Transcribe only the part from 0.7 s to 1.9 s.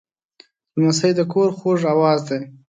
لمسی د کور خوږ